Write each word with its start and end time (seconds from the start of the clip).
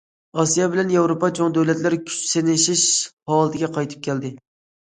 ئاسىيا 0.43 0.69
بىلەن 0.75 0.93
ياۋروپا 0.93 1.29
چوڭ 1.39 1.53
دۆلەتلەر 1.57 1.97
كۈچ 2.05 2.15
سىنىشىش 2.31 2.87
ھالىتىگە 3.33 3.71
قايتىپ 3.77 4.05
كەلدى. 4.09 4.35